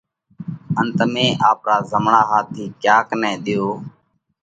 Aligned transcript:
ان 0.77 0.87
تمي 0.97 1.27
آپرا 1.49 1.75
زمڻا 1.91 2.21
هاٿ 2.29 2.45
ٿِي 2.53 2.65
ڪياڪ 2.81 3.07
نئہ 3.21 3.31
ۮيوه 3.43 3.73